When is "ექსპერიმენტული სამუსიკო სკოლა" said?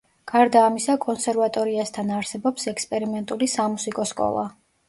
2.75-4.49